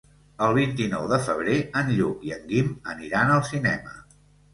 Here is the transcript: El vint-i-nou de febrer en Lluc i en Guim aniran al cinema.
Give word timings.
El 0.43 0.53
vint-i-nou 0.57 1.03
de 1.11 1.19
febrer 1.27 1.57
en 1.81 1.91
Lluc 1.97 2.23
i 2.29 2.33
en 2.37 2.47
Guim 2.53 2.71
aniran 2.95 3.35
al 3.35 3.45
cinema. 3.51 3.95